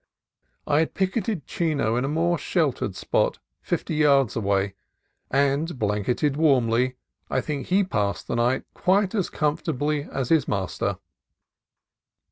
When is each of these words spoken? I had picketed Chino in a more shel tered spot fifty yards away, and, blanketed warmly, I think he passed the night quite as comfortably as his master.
I 0.65 0.79
had 0.79 0.95
picketed 0.95 1.45
Chino 1.45 1.95
in 1.95 2.03
a 2.03 2.07
more 2.09 2.39
shel 2.39 2.73
tered 2.73 2.95
spot 2.95 3.37
fifty 3.61 3.93
yards 3.93 4.35
away, 4.35 4.73
and, 5.29 5.77
blanketed 5.77 6.35
warmly, 6.37 6.95
I 7.29 7.39
think 7.39 7.67
he 7.67 7.83
passed 7.83 8.25
the 8.25 8.33
night 8.37 8.63
quite 8.73 9.13
as 9.13 9.29
comfortably 9.29 10.07
as 10.11 10.29
his 10.29 10.47
master. 10.47 10.97